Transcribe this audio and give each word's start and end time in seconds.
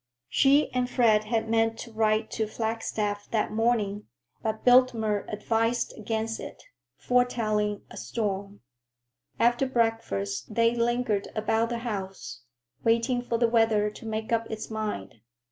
She 0.29 0.71
and 0.73 0.89
Fred 0.89 1.25
had 1.25 1.47
meant 1.47 1.77
to 1.77 1.91
ride 1.91 2.31
to 2.31 2.47
Flagstaff 2.47 3.29
that 3.29 3.51
morning, 3.51 4.07
but 4.41 4.65
Biltmer 4.65 5.27
advised 5.29 5.93
against 5.95 6.39
it, 6.39 6.63
foretelling 6.97 7.83
a 7.91 7.97
storm. 7.97 8.61
After 9.39 9.67
breakfast 9.67 10.55
they 10.55 10.73
lingered 10.73 11.27
about 11.35 11.69
the 11.69 11.77
house, 11.77 12.41
waiting 12.83 13.21
for 13.21 13.37
the 13.37 13.47
weather 13.47 13.91
to 13.91 14.05
make 14.07 14.33
up 14.33 14.49
its 14.49 14.71
mind. 14.71 15.21